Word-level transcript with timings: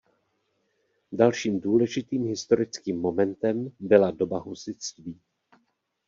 Dalším 1.11 1.59
důležitým 1.59 2.25
historickým 2.27 2.99
momentem 3.01 3.71
byla 3.79 4.11
doba 4.11 4.39
husitství. 4.39 5.21